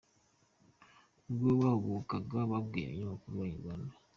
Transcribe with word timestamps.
Ubwo 1.29 1.47
bahagurukaga 1.59 2.39
babwiye 2.51 2.85
umunyamakuru 2.91 3.33
wa 3.39 3.45
Inyarwanda. 3.53 3.95